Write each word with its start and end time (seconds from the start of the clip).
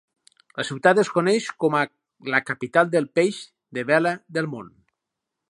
La 0.59 0.63
ciutat 0.69 1.01
es 1.01 1.11
coneix 1.17 1.49
com 1.63 1.77
a 1.81 1.83
la 2.37 2.41
"Capital 2.47 2.91
del 2.97 3.09
peix 3.21 3.43
de 3.79 3.85
vela 3.93 4.17
del 4.39 4.51
món". 4.57 4.75